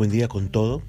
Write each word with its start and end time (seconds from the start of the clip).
Buen 0.00 0.10
día 0.10 0.28
con 0.28 0.48
todo. 0.48 0.80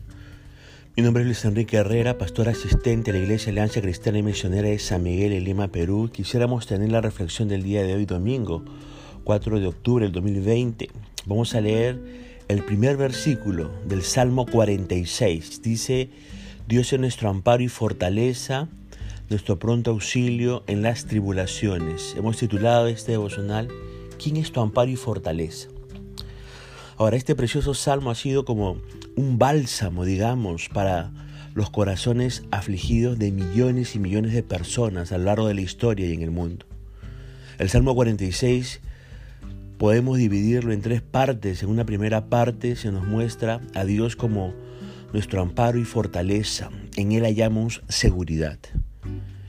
Mi 0.95 1.03
nombre 1.03 1.23
es 1.23 1.27
Luis 1.27 1.43
Enrique 1.43 1.75
Herrera, 1.75 2.17
pastor 2.17 2.47
asistente 2.47 3.11
de 3.11 3.19
la 3.19 3.25
Iglesia 3.25 3.51
Alianza 3.51 3.81
Cristiana 3.81 4.19
y 4.19 4.23
Misionera 4.23 4.69
de 4.69 4.79
San 4.79 5.03
Miguel 5.03 5.33
en 5.33 5.43
Lima, 5.43 5.67
Perú. 5.67 6.09
Quisiéramos 6.13 6.65
tener 6.65 6.89
la 6.93 7.01
reflexión 7.01 7.49
del 7.49 7.61
día 7.61 7.83
de 7.83 7.93
hoy, 7.93 8.05
domingo 8.05 8.63
4 9.25 9.59
de 9.59 9.67
octubre 9.67 10.05
del 10.05 10.13
2020. 10.13 10.89
Vamos 11.25 11.53
a 11.55 11.59
leer 11.59 11.99
el 12.47 12.63
primer 12.63 12.95
versículo 12.95 13.69
del 13.85 14.03
Salmo 14.03 14.45
46. 14.45 15.61
Dice, 15.61 16.09
Dios 16.69 16.93
es 16.93 16.99
nuestro 17.01 17.29
amparo 17.29 17.63
y 17.63 17.67
fortaleza, 17.67 18.69
nuestro 19.29 19.59
pronto 19.59 19.91
auxilio 19.91 20.63
en 20.67 20.83
las 20.83 21.03
tribulaciones. 21.03 22.15
Hemos 22.17 22.37
titulado 22.37 22.87
este 22.87 23.11
devocional, 23.11 23.67
¿quién 24.23 24.37
es 24.37 24.53
tu 24.53 24.61
amparo 24.61 24.89
y 24.89 24.95
fortaleza? 24.95 25.67
Ahora, 27.01 27.17
este 27.17 27.33
precioso 27.33 27.73
salmo 27.73 28.11
ha 28.11 28.15
sido 28.15 28.45
como 28.45 28.77
un 29.15 29.39
bálsamo, 29.39 30.05
digamos, 30.05 30.69
para 30.69 31.09
los 31.55 31.71
corazones 31.71 32.43
afligidos 32.51 33.17
de 33.17 33.31
millones 33.31 33.95
y 33.95 33.99
millones 33.99 34.33
de 34.33 34.43
personas 34.43 35.11
a 35.11 35.17
lo 35.17 35.23
largo 35.23 35.47
de 35.47 35.55
la 35.55 35.61
historia 35.61 36.05
y 36.05 36.13
en 36.13 36.21
el 36.21 36.29
mundo. 36.29 36.67
El 37.57 37.69
Salmo 37.69 37.95
46 37.95 38.81
podemos 39.79 40.19
dividirlo 40.19 40.73
en 40.73 40.83
tres 40.83 41.01
partes. 41.01 41.63
En 41.63 41.69
una 41.69 41.87
primera 41.87 42.25
parte 42.25 42.75
se 42.75 42.91
nos 42.91 43.07
muestra 43.07 43.61
a 43.73 43.83
Dios 43.83 44.15
como 44.15 44.53
nuestro 45.11 45.41
amparo 45.41 45.79
y 45.79 45.85
fortaleza. 45.85 46.69
En 46.97 47.13
Él 47.13 47.23
hallamos 47.23 47.81
seguridad. 47.89 48.59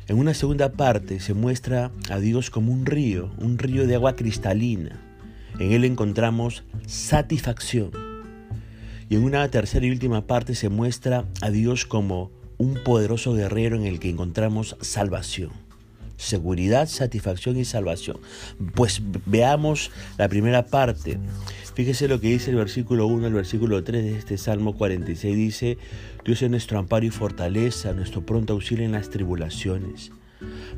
En 0.09 0.16
una 0.16 0.32
segunda 0.32 0.73
parte 0.73 1.21
se 1.21 1.34
muestra 1.34 1.91
a 2.09 2.19
Dios 2.19 2.48
como 2.48 2.73
un 2.73 2.87
río, 2.87 3.30
un 3.37 3.59
río 3.59 3.87
de 3.87 3.96
agua 3.96 4.16
cristalina 4.16 5.12
en 5.59 5.73
Él 5.73 5.84
encontramos 5.84 6.65
satisfacción. 6.87 7.90
Y 9.09 9.16
en 9.16 9.24
una 9.24 9.49
tercera 9.49 9.85
y 9.87 9.90
última 9.90 10.26
parte 10.26 10.54
se 10.54 10.68
muestra 10.68 11.26
a 11.40 11.51
Dios 11.51 11.85
como 11.85 12.30
un 12.59 12.74
poderoso 12.85 13.35
guerrero 13.35 13.76
en 13.76 13.87
el 13.87 13.99
que 13.99 14.09
encontramos 14.09 14.76
salvación. 14.80 15.51
Seguridad, 16.16 16.88
satisfacción 16.88 17.57
y 17.59 17.65
salvación. 17.65 18.18
Pues 18.74 19.02
veamos 19.26 19.91
la 20.18 20.29
primera 20.29 20.66
parte. 20.66 21.18
Fíjese 21.74 22.07
lo 22.07 22.21
que 22.21 22.29
dice 22.29 22.51
el 22.51 22.57
versículo 22.57 23.07
1 23.07 23.26
al 23.26 23.32
versículo 23.32 23.82
3 23.82 24.04
de 24.04 24.19
este 24.19 24.38
Salmo 24.38 24.76
46. 24.76 25.37
Dice, 25.37 25.79
Dios 26.24 26.41
es 26.43 26.51
nuestro 26.51 26.79
amparo 26.79 27.04
y 27.04 27.10
fortaleza, 27.10 27.93
nuestro 27.93 28.24
pronto 28.24 28.52
auxilio 28.52 28.85
en 28.85 28.93
las 28.93 29.10
tribulaciones. 29.10 30.13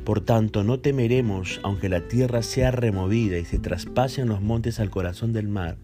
Por 0.03 0.21
tanto, 0.21 0.63
no 0.63 0.79
temeremos 0.79 1.59
aunque 1.63 1.89
la 1.89 2.07
tierra 2.07 2.43
sea 2.43 2.71
removida 2.71 3.37
y 3.37 3.45
se 3.45 3.59
traspasen 3.59 4.27
los 4.27 4.41
montes 4.41 4.79
al 4.79 4.89
corazón 4.89 5.33
del 5.33 5.47
mar, 5.47 5.77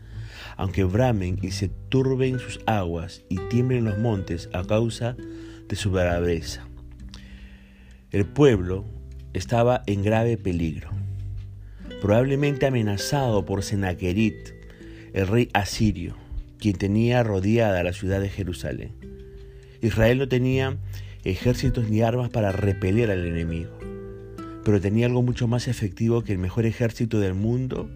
aunque 0.57 0.83
bramen 0.83 1.39
y 1.41 1.51
se 1.51 1.69
turben 1.89 2.39
sus 2.39 2.59
aguas 2.65 3.23
y 3.29 3.37
tiemblen 3.49 3.85
los 3.85 3.97
montes 3.97 4.49
a 4.53 4.63
causa 4.63 5.15
de 5.67 5.75
su 5.75 5.91
braveza. 5.91 6.67
El 8.11 8.25
pueblo 8.25 8.85
estaba 9.33 9.83
en 9.87 10.03
grave 10.03 10.37
peligro, 10.37 10.89
probablemente 12.01 12.65
amenazado 12.65 13.45
por 13.45 13.63
Senaquerit, 13.63 14.35
el 15.13 15.27
rey 15.27 15.49
asirio, 15.53 16.15
quien 16.59 16.77
tenía 16.77 17.23
rodeada 17.23 17.83
la 17.83 17.93
ciudad 17.93 18.19
de 18.19 18.29
Jerusalén. 18.29 18.91
Israel 19.81 20.19
no 20.19 20.27
tenía 20.27 20.77
ejércitos 21.23 21.89
ni 21.89 22.01
armas 22.01 22.29
para 22.29 22.51
repeler 22.51 23.11
al 23.11 23.25
enemigo, 23.25 23.77
pero 24.63 24.81
tenía 24.81 25.05
algo 25.05 25.21
mucho 25.21 25.47
más 25.47 25.67
efectivo 25.67 26.23
que 26.23 26.33
el 26.33 26.39
mejor 26.39 26.65
ejército 26.65 27.19
del 27.19 27.33
mundo 27.33 27.89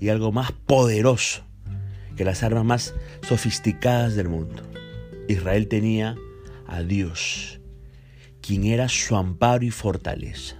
y 0.00 0.08
algo 0.08 0.32
más 0.32 0.52
poderoso 0.52 1.44
que 2.16 2.24
las 2.24 2.42
armas 2.42 2.64
más 2.64 2.94
sofisticadas 3.22 4.14
del 4.14 4.28
mundo. 4.28 4.62
Israel 5.28 5.68
tenía 5.68 6.16
a 6.66 6.82
Dios, 6.82 7.60
quien 8.40 8.64
era 8.64 8.88
su 8.88 9.16
amparo 9.16 9.64
y 9.64 9.70
fortaleza. 9.70 10.56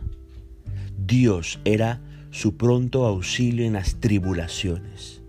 Dios 0.96 1.60
era 1.64 2.00
su 2.30 2.56
pronto 2.56 3.06
auxilio 3.06 3.64
en 3.64 3.74
las 3.74 3.96
tribulaciones. 4.00 5.20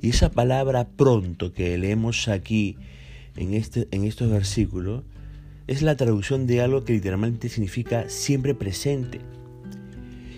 Y 0.00 0.10
esa 0.10 0.30
palabra 0.30 0.88
pronto 0.88 1.52
que 1.52 1.78
leemos 1.78 2.28
aquí 2.28 2.76
en, 3.36 3.54
este, 3.54 3.88
en 3.90 4.04
estos 4.04 4.30
versículos 4.30 5.02
es 5.66 5.82
la 5.82 5.96
traducción 5.96 6.46
de 6.46 6.60
algo 6.60 6.84
que 6.84 6.92
literalmente 6.92 7.48
significa 7.48 8.08
siempre 8.08 8.54
presente. 8.54 9.20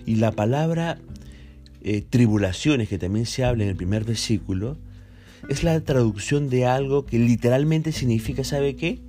Y 0.04 0.16
la 0.16 0.32
palabra 0.32 0.98
eh, 1.82 2.02
tribulaciones, 2.02 2.88
que 2.88 2.98
también 2.98 3.26
se 3.26 3.44
habla 3.44 3.64
en 3.64 3.70
el 3.70 3.76
primer 3.76 4.04
versículo, 4.04 4.76
es 5.48 5.62
la 5.62 5.80
traducción 5.80 6.48
de 6.48 6.66
algo 6.66 7.06
que 7.06 7.18
literalmente 7.18 7.92
significa, 7.92 8.44
¿sabe 8.44 8.76
qué? 8.76 9.00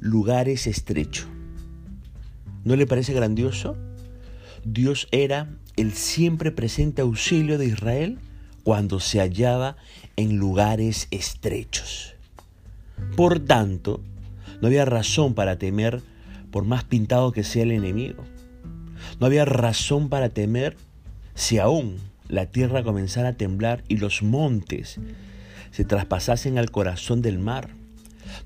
Lugares 0.00 0.66
estrechos. 0.66 1.26
¿No 2.64 2.76
le 2.76 2.86
parece 2.86 3.12
grandioso? 3.12 3.76
Dios 4.64 5.08
era 5.10 5.48
el 5.76 5.92
siempre 5.92 6.50
presente 6.50 7.02
auxilio 7.02 7.58
de 7.58 7.66
Israel 7.66 8.18
cuando 8.64 8.98
se 8.98 9.20
hallaba 9.20 9.76
en 10.16 10.36
lugares 10.36 11.08
estrechos. 11.10 12.14
Por 13.14 13.40
tanto, 13.40 14.00
no 14.60 14.68
había 14.68 14.84
razón 14.84 15.34
para 15.34 15.58
temer 15.58 16.02
por 16.50 16.64
más 16.64 16.84
pintado 16.84 17.32
que 17.32 17.44
sea 17.44 17.64
el 17.64 17.72
enemigo. 17.72 18.24
No 19.20 19.26
había 19.26 19.44
razón 19.44 20.08
para 20.08 20.28
temer 20.30 20.76
si 21.34 21.58
aún 21.58 21.98
la 22.28 22.46
tierra 22.46 22.82
comenzara 22.82 23.30
a 23.30 23.36
temblar 23.36 23.84
y 23.88 23.98
los 23.98 24.22
montes 24.22 24.98
se 25.70 25.84
traspasasen 25.84 26.58
al 26.58 26.70
corazón 26.70 27.22
del 27.22 27.38
mar. 27.38 27.68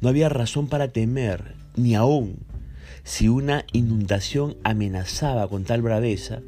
No 0.00 0.08
había 0.08 0.28
razón 0.28 0.68
para 0.68 0.88
temer, 0.88 1.54
ni 1.76 1.94
aún 1.94 2.38
si 3.04 3.28
una 3.28 3.64
inundación 3.72 4.56
amenazaba 4.64 5.48
con 5.48 5.64
tal 5.64 5.82
braveza 5.82 6.40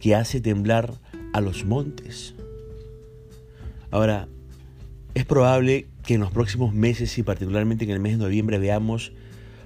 que 0.00 0.14
hace 0.14 0.40
temblar 0.40 0.94
a 1.32 1.40
los 1.40 1.64
montes. 1.64 2.34
Ahora, 3.90 4.28
es 5.14 5.24
probable 5.24 5.88
que 6.04 6.14
en 6.14 6.20
los 6.20 6.30
próximos 6.30 6.74
meses 6.74 7.16
y 7.18 7.22
particularmente 7.22 7.84
en 7.84 7.90
el 7.90 8.00
mes 8.00 8.12
de 8.12 8.24
noviembre 8.24 8.58
veamos 8.58 9.12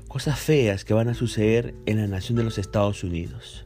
cosas 0.08 0.38
feas 0.38 0.84
que 0.84 0.94
van 0.94 1.08
a 1.08 1.14
suceder 1.14 1.74
en 1.86 1.98
la 1.98 2.06
nación 2.06 2.36
de 2.36 2.44
los 2.44 2.58
Estados 2.58 3.02
Unidos, 3.04 3.64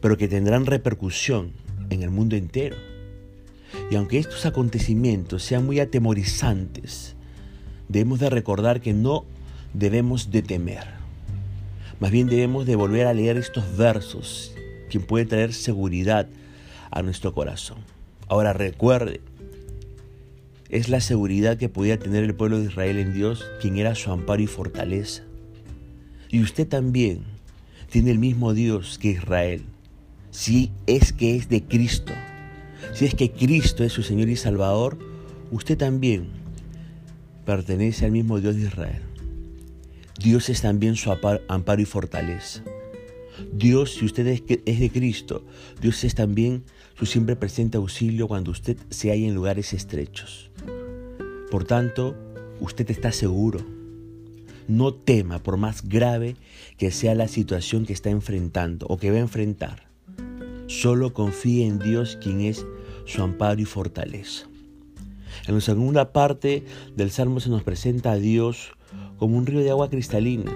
pero 0.00 0.16
que 0.16 0.28
tendrán 0.28 0.66
repercusión 0.66 1.52
en 1.90 2.02
el 2.02 2.10
mundo 2.10 2.36
entero. 2.36 2.76
Y 3.90 3.96
aunque 3.96 4.18
estos 4.18 4.46
acontecimientos 4.46 5.42
sean 5.42 5.66
muy 5.66 5.80
atemorizantes, 5.80 7.16
debemos 7.88 8.20
de 8.20 8.30
recordar 8.30 8.80
que 8.80 8.92
no 8.92 9.24
debemos 9.74 10.30
de 10.30 10.42
temer. 10.42 10.84
Más 12.00 12.10
bien 12.10 12.28
debemos 12.28 12.66
de 12.66 12.76
volver 12.76 13.06
a 13.06 13.14
leer 13.14 13.36
estos 13.36 13.76
versos, 13.76 14.54
que 14.88 15.00
puede 15.00 15.26
traer 15.26 15.52
seguridad 15.52 16.28
a 16.90 17.02
nuestro 17.02 17.34
corazón. 17.34 17.78
Ahora 18.28 18.52
recuerde, 18.52 19.20
es 20.68 20.88
la 20.88 21.00
seguridad 21.00 21.56
que 21.56 21.68
podía 21.68 21.98
tener 21.98 22.24
el 22.24 22.34
pueblo 22.34 22.58
de 22.58 22.66
Israel 22.66 22.98
en 22.98 23.14
Dios, 23.14 23.44
quien 23.60 23.76
era 23.78 23.94
su 23.94 24.10
amparo 24.10 24.42
y 24.42 24.46
fortaleza. 24.46 25.22
Y 26.30 26.42
usted 26.42 26.68
también 26.68 27.22
tiene 27.90 28.10
el 28.10 28.18
mismo 28.18 28.52
Dios 28.52 28.98
que 28.98 29.10
Israel, 29.10 29.62
si 30.30 30.70
es 30.86 31.12
que 31.12 31.36
es 31.36 31.48
de 31.48 31.62
Cristo. 31.62 32.12
Si 32.92 33.06
es 33.06 33.14
que 33.14 33.30
Cristo 33.30 33.82
es 33.82 33.92
su 33.92 34.02
Señor 34.02 34.28
y 34.28 34.36
Salvador, 34.36 34.98
usted 35.50 35.78
también 35.78 36.28
pertenece 37.46 38.04
al 38.04 38.12
mismo 38.12 38.40
Dios 38.40 38.56
de 38.56 38.62
Israel. 38.62 39.02
Dios 40.22 40.48
es 40.48 40.62
también 40.62 40.96
su 40.96 41.10
amparo 41.12 41.82
y 41.82 41.84
fortaleza. 41.86 42.62
Dios, 43.52 43.94
si 43.94 44.04
usted 44.04 44.26
es 44.26 44.80
de 44.80 44.90
Cristo, 44.90 45.44
Dios 45.80 46.02
es 46.04 46.14
también 46.14 46.64
su 46.98 47.06
siempre 47.06 47.36
presente 47.36 47.76
auxilio 47.76 48.26
cuando 48.26 48.50
usted 48.50 48.76
se 48.90 49.10
halla 49.10 49.28
en 49.28 49.34
lugares 49.34 49.72
estrechos. 49.72 50.50
Por 51.48 51.64
tanto, 51.64 52.16
usted 52.60 52.90
está 52.90 53.12
seguro. 53.12 53.60
No 54.66 54.92
tema 54.92 55.38
por 55.38 55.56
más 55.56 55.88
grave 55.88 56.34
que 56.76 56.90
sea 56.90 57.14
la 57.14 57.28
situación 57.28 57.86
que 57.86 57.92
está 57.92 58.10
enfrentando 58.10 58.86
o 58.88 58.98
que 58.98 59.10
va 59.12 59.18
a 59.18 59.20
enfrentar. 59.20 59.88
Solo 60.66 61.14
confíe 61.14 61.66
en 61.66 61.78
Dios 61.78 62.18
quien 62.20 62.40
es 62.40 62.66
su 63.06 63.22
amparo 63.22 63.60
y 63.60 63.64
fortaleza. 63.64 64.48
En 65.46 65.54
la 65.54 65.60
segunda 65.60 66.12
parte 66.12 66.64
del 66.96 67.10
Salmo 67.10 67.38
se 67.38 67.48
nos 67.48 67.62
presenta 67.62 68.12
a 68.12 68.18
Dios 68.18 68.72
como 69.18 69.38
un 69.38 69.46
río 69.46 69.60
de 69.60 69.70
agua 69.70 69.88
cristalina 69.88 70.52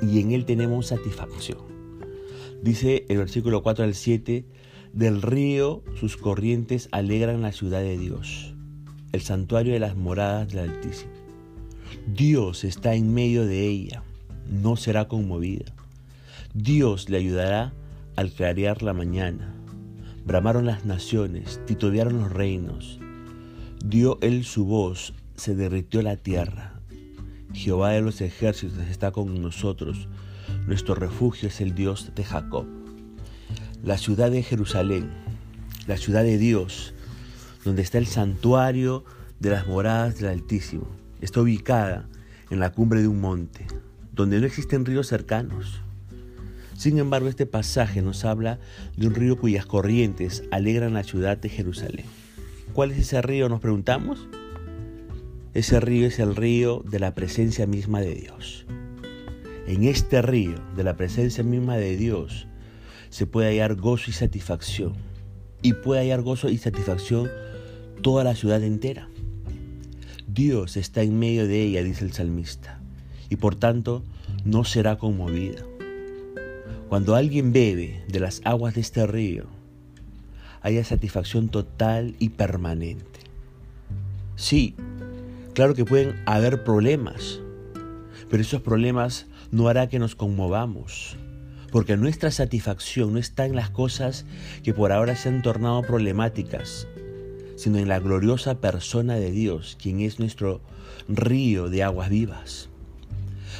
y 0.00 0.20
en 0.20 0.30
él 0.30 0.44
tenemos 0.44 0.86
satisfacción. 0.86 1.58
Dice 2.62 3.04
el 3.08 3.18
versículo 3.18 3.62
4 3.62 3.84
al 3.84 3.94
7, 3.94 4.44
del 4.98 5.22
río 5.22 5.84
sus 6.00 6.16
corrientes 6.16 6.88
alegran 6.90 7.40
la 7.40 7.52
ciudad 7.52 7.78
de 7.78 7.96
Dios, 7.96 8.52
el 9.12 9.20
santuario 9.20 9.72
de 9.72 9.78
las 9.78 9.94
moradas 9.94 10.48
del 10.48 10.70
Altísimo. 10.70 11.12
Dios 12.12 12.64
está 12.64 12.96
en 12.96 13.14
medio 13.14 13.46
de 13.46 13.64
ella, 13.64 14.02
no 14.50 14.74
será 14.74 15.06
conmovida. 15.06 15.66
Dios 16.52 17.08
le 17.10 17.18
ayudará 17.18 17.72
al 18.16 18.32
clarear 18.32 18.82
la 18.82 18.92
mañana. 18.92 19.54
Bramaron 20.26 20.66
las 20.66 20.84
naciones, 20.84 21.60
titubearon 21.64 22.18
los 22.18 22.32
reinos. 22.32 22.98
Dio 23.84 24.18
él 24.20 24.44
su 24.44 24.64
voz, 24.64 25.14
se 25.36 25.54
derritió 25.54 26.02
la 26.02 26.16
tierra. 26.16 26.80
Jehová 27.52 27.90
de 27.90 28.00
los 28.00 28.20
ejércitos 28.20 28.80
está 28.88 29.12
con 29.12 29.40
nosotros. 29.40 30.08
Nuestro 30.66 30.96
refugio 30.96 31.46
es 31.46 31.60
el 31.60 31.76
Dios 31.76 32.10
de 32.16 32.24
Jacob. 32.24 32.66
La 33.84 33.96
ciudad 33.96 34.30
de 34.32 34.42
Jerusalén, 34.42 35.08
la 35.86 35.96
ciudad 35.96 36.24
de 36.24 36.36
Dios, 36.36 36.94
donde 37.64 37.82
está 37.82 37.98
el 37.98 38.08
santuario 38.08 39.04
de 39.38 39.50
las 39.50 39.68
moradas 39.68 40.18
del 40.18 40.30
Altísimo, 40.30 40.88
está 41.20 41.40
ubicada 41.40 42.08
en 42.50 42.58
la 42.58 42.72
cumbre 42.72 43.00
de 43.00 43.08
un 43.08 43.20
monte, 43.20 43.66
donde 44.12 44.40
no 44.40 44.46
existen 44.46 44.84
ríos 44.84 45.06
cercanos. 45.06 45.80
Sin 46.76 46.98
embargo, 46.98 47.28
este 47.28 47.46
pasaje 47.46 48.02
nos 48.02 48.24
habla 48.24 48.58
de 48.96 49.06
un 49.06 49.14
río 49.14 49.38
cuyas 49.38 49.64
corrientes 49.64 50.42
alegran 50.50 50.94
la 50.94 51.04
ciudad 51.04 51.38
de 51.38 51.48
Jerusalén. 51.48 52.06
¿Cuál 52.72 52.90
es 52.90 52.98
ese 52.98 53.22
río? 53.22 53.48
Nos 53.48 53.60
preguntamos. 53.60 54.26
Ese 55.54 55.78
río 55.78 56.08
es 56.08 56.18
el 56.18 56.34
río 56.34 56.82
de 56.84 56.98
la 56.98 57.14
presencia 57.14 57.66
misma 57.66 58.00
de 58.00 58.14
Dios. 58.14 58.66
En 59.68 59.84
este 59.84 60.20
río 60.20 60.56
de 60.76 60.82
la 60.82 60.96
presencia 60.96 61.44
misma 61.44 61.76
de 61.76 61.96
Dios 61.96 62.48
se 63.10 63.26
puede 63.26 63.48
hallar 63.48 63.74
gozo 63.74 64.10
y 64.10 64.14
satisfacción. 64.14 64.94
Y 65.62 65.72
puede 65.72 66.00
hallar 66.00 66.22
gozo 66.22 66.48
y 66.48 66.58
satisfacción 66.58 67.30
toda 68.02 68.24
la 68.24 68.34
ciudad 68.34 68.62
entera. 68.62 69.08
Dios 70.26 70.76
está 70.76 71.02
en 71.02 71.18
medio 71.18 71.48
de 71.48 71.62
ella, 71.62 71.82
dice 71.82 72.04
el 72.04 72.12
salmista, 72.12 72.80
y 73.28 73.36
por 73.36 73.56
tanto 73.56 74.04
no 74.44 74.64
será 74.64 74.96
conmovida. 74.96 75.64
Cuando 76.88 77.16
alguien 77.16 77.52
bebe 77.52 78.04
de 78.08 78.20
las 78.20 78.40
aguas 78.44 78.74
de 78.74 78.80
este 78.80 79.06
río, 79.06 79.46
haya 80.60 80.84
satisfacción 80.84 81.48
total 81.48 82.14
y 82.18 82.30
permanente. 82.30 83.20
Sí, 84.36 84.74
claro 85.54 85.74
que 85.74 85.84
pueden 85.84 86.14
haber 86.26 86.62
problemas, 86.62 87.40
pero 88.30 88.42
esos 88.42 88.62
problemas 88.62 89.26
no 89.50 89.68
hará 89.68 89.88
que 89.88 89.98
nos 89.98 90.14
conmovamos, 90.14 91.16
porque 91.70 91.96
nuestra 91.96 92.30
satisfacción 92.30 93.12
no 93.12 93.18
está 93.18 93.46
en 93.46 93.54
las 93.54 93.70
cosas 93.70 94.24
que 94.62 94.72
por 94.72 94.92
ahora 94.92 95.16
se 95.16 95.28
han 95.28 95.42
tornado 95.42 95.82
problemáticas, 95.82 96.86
sino 97.56 97.78
en 97.78 97.88
la 97.88 97.98
gloriosa 97.98 98.60
persona 98.60 99.16
de 99.16 99.30
Dios, 99.30 99.76
quien 99.80 100.00
es 100.00 100.18
nuestro 100.18 100.60
río 101.08 101.68
de 101.68 101.82
aguas 101.82 102.08
vivas. 102.08 102.68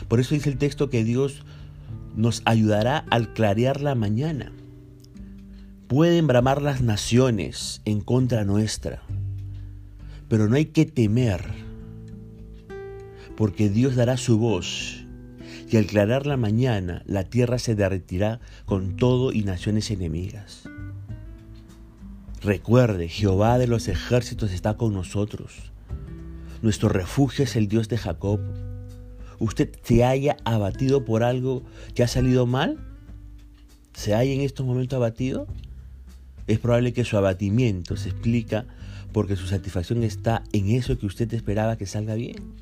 Por 0.08 0.20
eso 0.20 0.34
dice 0.34 0.50
el 0.50 0.58
texto 0.58 0.90
que 0.90 1.04
Dios 1.04 1.42
nos 2.16 2.42
ayudará 2.44 3.04
al 3.10 3.32
clarear 3.32 3.80
la 3.80 3.94
mañana. 3.94 4.52
Pueden 5.86 6.26
bramar 6.26 6.62
las 6.62 6.82
naciones 6.82 7.80
en 7.84 8.00
contra 8.00 8.44
nuestra, 8.44 9.02
pero 10.28 10.48
no 10.48 10.56
hay 10.56 10.66
que 10.66 10.84
temer, 10.84 11.42
porque 13.36 13.68
Dios 13.70 13.96
dará 13.96 14.16
su 14.16 14.38
voz 14.38 15.07
y 15.70 15.76
al 15.76 15.86
clarear 15.86 16.26
la 16.26 16.36
mañana 16.36 17.02
la 17.06 17.24
tierra 17.24 17.58
se 17.58 17.74
derretirá 17.74 18.40
con 18.64 18.96
todo 18.96 19.32
y 19.32 19.42
naciones 19.42 19.90
enemigas. 19.90 20.64
Recuerde, 22.42 23.08
Jehová 23.08 23.58
de 23.58 23.66
los 23.66 23.88
ejércitos 23.88 24.52
está 24.52 24.76
con 24.76 24.94
nosotros. 24.94 25.72
Nuestro 26.62 26.88
refugio 26.88 27.44
es 27.44 27.56
el 27.56 27.68
Dios 27.68 27.88
de 27.88 27.98
Jacob. 27.98 28.40
¿Usted 29.38 29.70
se 29.82 30.04
haya 30.04 30.36
abatido 30.44 31.04
por 31.04 31.22
algo 31.22 31.62
que 31.94 32.02
ha 32.02 32.08
salido 32.08 32.46
mal? 32.46 32.78
¿Se 33.92 34.14
haya 34.14 34.32
en 34.32 34.40
estos 34.40 34.64
momentos 34.64 34.96
abatido? 34.96 35.46
Es 36.46 36.58
probable 36.58 36.92
que 36.92 37.04
su 37.04 37.16
abatimiento 37.16 37.96
se 37.96 38.10
explica 38.10 38.66
porque 39.12 39.36
su 39.36 39.46
satisfacción 39.46 40.02
está 40.02 40.42
en 40.52 40.70
eso 40.70 40.98
que 40.98 41.06
usted 41.06 41.32
esperaba 41.34 41.76
que 41.76 41.86
salga 41.86 42.14
bien. 42.14 42.54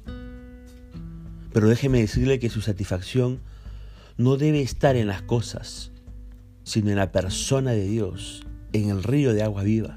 Pero 1.57 1.71
déjeme 1.71 2.01
decirle 2.01 2.39
que 2.39 2.51
su 2.51 2.61
satisfacción 2.61 3.41
no 4.19 4.37
debe 4.37 4.61
estar 4.61 4.95
en 4.95 5.07
las 5.07 5.23
cosas, 5.23 5.91
sino 6.65 6.91
en 6.91 6.97
la 6.97 7.13
persona 7.13 7.71
de 7.71 7.89
Dios 7.89 8.43
en 8.75 8.91
el 8.91 9.03
río 9.03 9.33
de 9.33 9.43
agua 9.43 9.63
viva. 9.63 9.97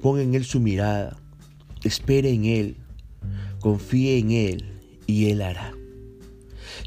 Ponga 0.00 0.22
en 0.22 0.36
Él 0.36 0.44
su 0.44 0.60
mirada, 0.60 1.16
espere 1.82 2.30
en 2.30 2.44
Él, 2.44 2.76
confíe 3.58 4.18
en 4.18 4.30
Él 4.30 4.64
y 5.08 5.30
Él 5.30 5.42
hará. 5.42 5.72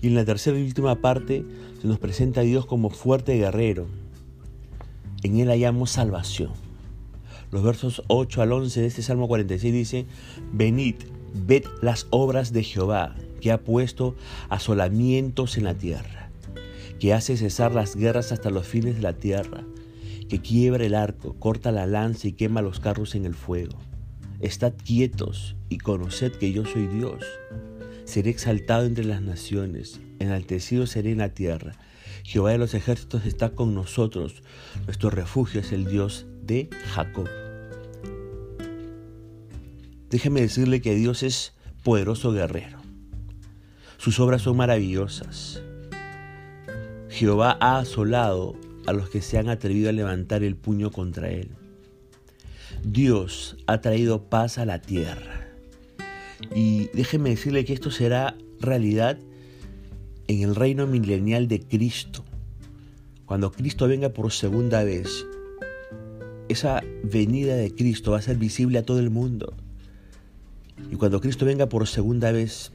Y 0.02 0.08
en 0.08 0.16
la 0.16 0.24
tercera 0.24 0.58
y 0.58 0.64
última 0.64 1.02
parte 1.02 1.44
se 1.82 1.88
nos 1.90 2.00
presenta 2.00 2.40
a 2.40 2.46
Dios 2.46 2.66
como 2.66 2.92
fuerte 2.92 3.36
guerrero. 3.36 3.88
En 5.22 5.38
Él 5.42 5.50
hallamos 5.50 5.92
salvación. 5.92 6.54
Los 7.52 7.62
versos 7.62 8.04
8 8.08 8.42
al 8.42 8.54
11 8.54 8.80
de 8.80 8.88
este 8.88 9.02
Salmo 9.02 9.28
46 9.28 9.74
dicen, 9.74 10.08
Venid, 10.54 10.96
ved 11.34 11.66
las 11.82 12.08
obras 12.10 12.54
de 12.54 12.64
Jehová, 12.64 13.14
que 13.44 13.52
ha 13.52 13.60
puesto 13.60 14.16
asolamientos 14.48 15.58
en 15.58 15.66
la 15.66 15.74
tierra, 15.74 16.32
que 17.00 17.14
hace 17.14 17.36
cesar 17.36 17.76
las 17.76 17.98
guerras 17.98 18.32
hasta 18.32 18.50
los 18.50 18.66
fines 18.66 18.96
de 18.96 19.02
la 19.02 19.14
tierra 19.14 19.66
que 20.30 20.40
quiebra 20.40 20.86
el 20.86 20.96
arco, 20.96 21.36
corta 21.38 21.72
la 21.72 21.86
lanza 21.86 22.28
y 22.28 22.32
quema 22.32 22.62
los 22.62 22.80
carros 22.80 23.16
en 23.16 23.26
el 23.26 23.36
fuego. 23.36 23.78
Estad 24.40 24.74
quietos 24.74 25.56
y 25.70 25.78
conoced 25.78 26.32
que 26.32 26.52
yo 26.52 26.66
soy 26.66 26.88
Dios. 26.88 27.24
Seré 28.06 28.32
exaltado 28.32 28.86
entre 28.86 29.06
las 29.06 29.22
naciones, 29.22 30.00
enaltecido 30.20 30.88
seré 30.88 31.12
en 31.12 31.20
la 31.20 31.30
tierra. 31.30 31.74
Jehová 32.24 32.52
de 32.52 32.58
los 32.58 32.74
ejércitos 32.74 33.26
está 33.26 33.50
con 33.52 33.76
nosotros. 33.76 34.42
Nuestro 34.86 35.10
refugio 35.10 35.62
es 35.62 35.72
el 35.72 35.86
Dios 35.86 36.26
de 36.42 36.70
Jacob. 36.94 37.30
Déjeme 40.10 40.42
decirle 40.42 40.82
que 40.82 40.96
Dios 40.96 41.22
es 41.22 41.54
poderoso 41.84 42.32
guerrero. 42.32 42.83
Sus 43.98 44.20
obras 44.20 44.42
son 44.42 44.58
maravillosas. 44.58 45.62
Jehová 47.10 47.58
ha 47.60 47.80
asolado 47.80 48.56
a 48.86 48.94
los 48.94 49.10
que 49.10 49.22
se 49.22 49.38
han 49.38 49.50
atrevido 49.50 49.90
a 49.90 49.94
levantar 49.94 50.44
el 50.44 50.56
puño 50.56 50.92
contra 50.92 51.30
él. 51.30 51.52
Dios 52.84 53.56
ha 53.66 53.80
traído 53.80 54.24
paz 54.24 54.58
a 54.58 54.66
la 54.66 54.82
tierra. 54.82 55.48
Y 56.54 56.90
déjeme 56.94 57.30
decirle 57.30 57.64
que 57.64 57.74
esto 57.74 57.92
será 57.92 58.36
realidad 58.60 59.18
en 60.28 60.42
el 60.42 60.56
reino 60.56 60.86
milenial 60.88 61.48
de 61.48 61.62
Cristo. 61.62 62.26
Cuando 63.26 63.52
Cristo 63.52 63.88
venga 63.88 64.10
por 64.10 64.32
segunda 64.32 64.84
vez, 64.84 65.26
esa 66.50 66.84
venida 67.04 67.56
de 67.56 67.74
Cristo 67.74 68.12
va 68.12 68.18
a 68.18 68.22
ser 68.22 68.38
visible 68.38 68.80
a 68.80 68.84
todo 68.84 69.00
el 69.00 69.10
mundo. 69.10 69.54
Y 70.92 70.96
cuando 70.96 71.22
Cristo 71.22 71.46
venga 71.46 71.70
por 71.70 71.88
segunda 71.88 72.32
vez, 72.32 72.73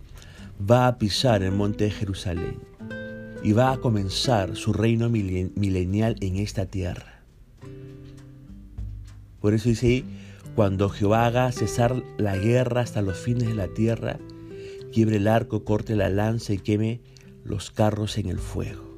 va 0.58 0.88
a 0.88 0.98
pisar 0.98 1.42
el 1.42 1.52
monte 1.52 1.84
de 1.84 1.90
Jerusalén 1.90 2.58
y 3.42 3.52
va 3.52 3.72
a 3.72 3.78
comenzar 3.78 4.56
su 4.56 4.72
reino 4.72 5.08
milenial 5.08 6.16
en 6.20 6.36
esta 6.36 6.66
tierra. 6.66 7.22
Por 9.40 9.54
eso 9.54 9.68
dice 9.68 9.86
ahí, 9.86 10.04
cuando 10.56 10.88
Jehová 10.88 11.26
haga 11.26 11.52
cesar 11.52 12.02
la 12.16 12.36
guerra 12.36 12.80
hasta 12.80 13.02
los 13.02 13.16
fines 13.16 13.46
de 13.46 13.54
la 13.54 13.68
tierra, 13.68 14.18
quiebre 14.92 15.16
el 15.16 15.28
arco, 15.28 15.64
corte 15.64 15.94
la 15.94 16.08
lanza 16.08 16.52
y 16.52 16.58
queme 16.58 17.00
los 17.44 17.70
carros 17.70 18.18
en 18.18 18.28
el 18.28 18.38
fuego. 18.38 18.96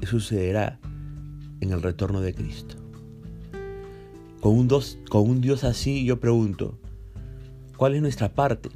Eso 0.00 0.20
sucederá 0.20 0.78
en 1.60 1.72
el 1.72 1.82
retorno 1.82 2.20
de 2.20 2.34
Cristo. 2.34 2.76
Con 4.40 4.56
un, 4.56 4.68
con 5.08 5.28
un 5.28 5.40
Dios 5.40 5.64
así 5.64 6.04
yo 6.04 6.20
pregunto, 6.20 6.78
¿cuál 7.76 7.96
es 7.96 8.02
nuestra 8.02 8.32
parte? 8.32 8.68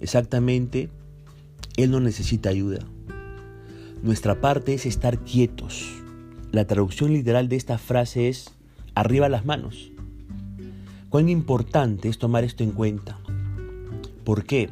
Exactamente, 0.00 0.90
Él 1.76 1.90
no 1.90 2.00
necesita 2.00 2.50
ayuda. 2.50 2.80
Nuestra 4.02 4.40
parte 4.40 4.74
es 4.74 4.86
estar 4.86 5.18
quietos. 5.20 5.86
La 6.52 6.66
traducción 6.66 7.12
literal 7.12 7.48
de 7.48 7.56
esta 7.56 7.78
frase 7.78 8.28
es 8.28 8.50
arriba 8.94 9.28
las 9.28 9.44
manos. 9.44 9.90
Cuán 11.08 11.28
importante 11.28 12.08
es 12.08 12.18
tomar 12.18 12.44
esto 12.44 12.64
en 12.64 12.72
cuenta. 12.72 13.18
¿Por 14.24 14.44
qué? 14.44 14.70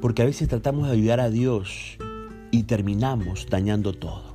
Porque 0.00 0.22
a 0.22 0.26
veces 0.26 0.48
tratamos 0.48 0.86
de 0.86 0.94
ayudar 0.94 1.20
a 1.20 1.30
Dios 1.30 1.98
y 2.50 2.62
terminamos 2.62 3.46
dañando 3.50 3.92
todo. 3.92 4.34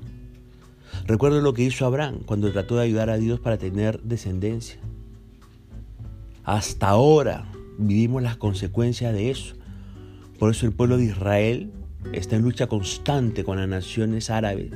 Recuerdo 1.05 1.41
lo 1.41 1.53
que 1.53 1.63
hizo 1.63 1.85
Abraham 1.85 2.19
cuando 2.25 2.51
trató 2.51 2.75
de 2.75 2.83
ayudar 2.83 3.09
a 3.09 3.17
Dios 3.17 3.39
para 3.39 3.57
tener 3.57 4.01
descendencia. 4.03 4.79
Hasta 6.43 6.89
ahora 6.89 7.51
vivimos 7.77 8.21
las 8.21 8.37
consecuencias 8.37 9.13
de 9.13 9.31
eso. 9.31 9.55
Por 10.43 10.51
eso 10.51 10.65
el 10.65 10.73
pueblo 10.73 10.97
de 10.97 11.05
Israel 11.05 11.71
está 12.11 12.35
en 12.35 12.41
lucha 12.41 12.67
constante 12.67 13.45
con 13.45 13.55
las 13.55 13.69
naciones 13.69 14.29
árabes, 14.29 14.71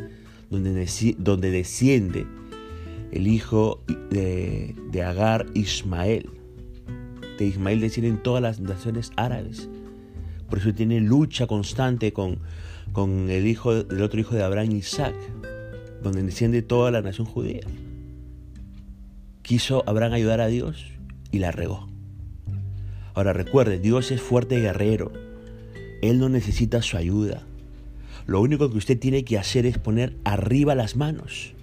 donde, 0.50 0.88
donde 1.18 1.52
desciende 1.52 2.26
el 3.12 3.28
hijo 3.28 3.84
de, 4.10 5.04
Agar, 5.06 5.46
Ismael. 5.56 6.30
De 7.38 7.48
Ismael 7.48 7.82
descienden 7.82 8.24
todas 8.24 8.42
las 8.42 8.62
naciones 8.62 9.12
árabes. 9.18 9.68
Por 10.50 10.60
eso 10.60 10.74
tiene 10.74 11.02
lucha 11.02 11.48
constante 11.48 12.14
con, 12.14 12.40
con 12.94 13.30
el 13.30 13.46
hijo 13.46 13.84
del 13.84 14.04
otro 14.04 14.22
hijo 14.22 14.36
de 14.36 14.44
Abraham, 14.44 14.72
Isaac, 14.72 15.16
donde 16.02 16.24
desciende 16.24 16.62
toda 16.62 16.92
la 16.92 17.02
nación 17.02 17.28
judía. 17.28 17.68
Quiso 19.42 19.84
Abraham 19.86 20.14
ayudar 20.14 20.40
a 20.40 20.48
Dios 20.48 20.86
y 21.30 21.40
la 21.40 21.52
regó. 21.52 21.90
Ahora 23.16 23.34
recuerde, 23.34 23.80
Dios 23.80 24.12
es 24.12 24.22
fuerte 24.22 24.58
y 24.58 24.62
guerrero. 24.62 25.27
Él 26.10 26.20
no 26.20 26.30
necesita 26.30 26.82
su 26.82 26.98
ayuda. 26.98 27.44
Lo 28.26 28.42
único 28.42 28.70
que 28.70 28.78
usted 28.78 29.00
tiene 29.00 29.24
que 29.24 29.38
hacer 29.38 29.66
es 29.66 29.78
poner 29.78 30.16
arriba 30.24 30.76
las 30.76 30.96
manos. 30.96 31.54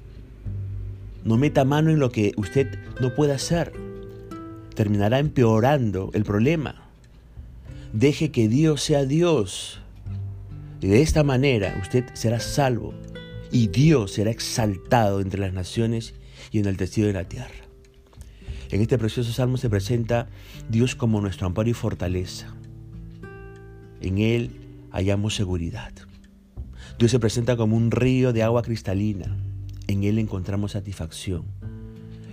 No 1.24 1.36
meta 1.36 1.64
mano 1.64 1.90
en 1.90 1.98
lo 1.98 2.10
que 2.10 2.32
usted 2.36 2.78
no 3.00 3.14
puede 3.14 3.32
hacer. 3.32 3.72
Terminará 4.74 5.18
empeorando 5.18 6.10
el 6.14 6.24
problema. 6.24 6.82
Deje 7.92 8.30
que 8.30 8.48
Dios 8.48 8.82
sea 8.82 9.04
Dios. 9.04 9.80
Y 10.80 10.88
de 10.88 11.02
esta 11.02 11.22
manera 11.22 11.78
usted 11.80 12.04
será 12.14 12.40
salvo 12.40 12.92
y 13.50 13.68
Dios 13.68 14.12
será 14.12 14.30
exaltado 14.30 15.20
entre 15.20 15.40
las 15.40 15.52
naciones 15.52 16.14
y 16.50 16.58
en 16.58 16.66
el 16.66 16.76
testigo 16.76 17.06
de 17.06 17.12
la 17.12 17.24
tierra. 17.24 17.54
En 18.70 18.80
este 18.80 18.98
precioso 18.98 19.32
salmo 19.32 19.56
se 19.56 19.70
presenta 19.70 20.28
Dios 20.68 20.94
como 20.94 21.20
nuestro 21.20 21.46
amparo 21.46 21.70
y 21.70 21.74
fortaleza. 21.74 22.54
En 24.04 24.18
Él 24.18 24.50
hallamos 24.90 25.34
seguridad. 25.34 25.90
Dios 26.98 27.10
se 27.10 27.18
presenta 27.18 27.56
como 27.56 27.74
un 27.74 27.90
río 27.90 28.34
de 28.34 28.42
agua 28.42 28.60
cristalina. 28.60 29.34
En 29.86 30.04
Él 30.04 30.18
encontramos 30.18 30.72
satisfacción. 30.72 31.46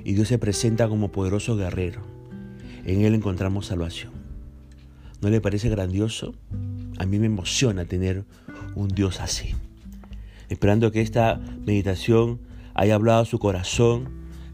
Y 0.04 0.12
Dios 0.12 0.28
se 0.28 0.38
presenta 0.38 0.90
como 0.90 1.14
poderoso 1.14 1.56
guerrero. 1.56 2.02
En 2.86 3.06
Él 3.06 3.16
encontramos 3.16 3.68
salvación. 3.68 4.12
¿No 5.22 5.30
le 5.30 5.40
parece 5.40 5.70
grandioso? 5.70 6.36
A 6.98 7.06
mí 7.06 7.20
me 7.20 7.28
emociona 7.28 7.86
tener 7.86 8.26
un 8.76 8.90
Dios 8.90 9.22
así. 9.22 9.56
Esperando 10.50 10.92
que 10.92 11.00
esta 11.00 11.40
meditación 11.66 12.42
haya 12.74 12.96
hablado 12.96 13.22
a 13.22 13.26
su 13.26 13.40
corazón, 13.40 14.10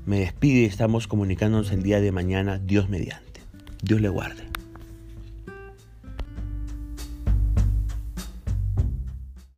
me 0.06 0.20
despide 0.20 0.60
y 0.60 0.66
estamos 0.66 1.08
comunicándonos 1.08 1.72
el 1.72 1.82
día 1.82 2.00
de 2.00 2.12
mañana, 2.12 2.60
Dios 2.60 2.90
mediante. 2.90 3.42
Dios 3.82 4.02
le 4.02 4.10
guarde. 4.10 4.47